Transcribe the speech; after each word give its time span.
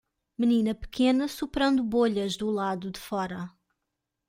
Menina 0.35 0.73
pequena 0.73 1.27
soprando 1.27 1.83
bolhas 1.83 2.35
do 2.35 2.49
lado 2.49 2.89
de 2.89 2.99
fora. 2.99 3.51